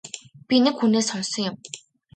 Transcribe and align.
Би 0.47 0.55
нэг 0.63 0.75
хүнээс 0.77 1.05
сонссон 1.09 1.43
юм. 1.49 1.55